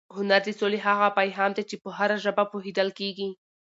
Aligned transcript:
هنر 0.15 0.41
د 0.45 0.49
سولې 0.59 0.79
هغه 0.87 1.07
پیغام 1.19 1.51
دی 1.57 1.63
چې 1.69 1.75
په 1.83 1.89
هره 1.97 2.17
ژبه 2.23 2.43
پوهېدل 2.51 2.89
کېږي. 2.99 3.29